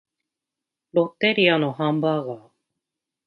[0.93, 2.49] ロッテリアのハンバーガー